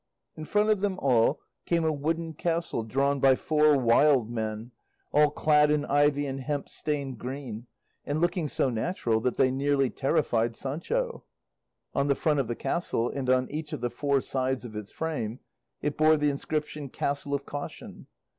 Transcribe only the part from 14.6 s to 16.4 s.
of its frame it bore the